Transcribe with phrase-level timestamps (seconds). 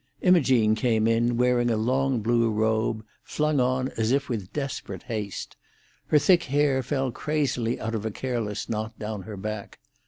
[0.23, 5.57] Imogene came in, wearing a long blue robe, flung on as if with desperate haste;
[6.07, 9.77] her thick hair fell crazily out of a careless knot, down her back.